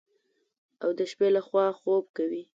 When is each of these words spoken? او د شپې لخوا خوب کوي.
او 0.83 0.89
د 0.97 0.99
شپې 1.11 1.27
لخوا 1.35 1.65
خوب 1.79 2.03
کوي. 2.17 2.43